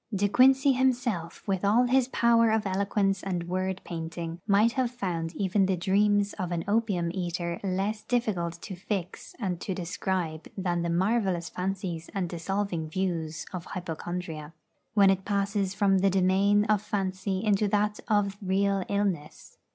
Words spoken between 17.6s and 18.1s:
that